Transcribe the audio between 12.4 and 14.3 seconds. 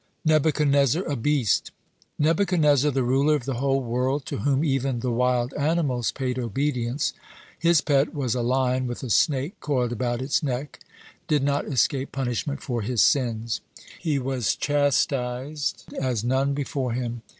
for his sins. He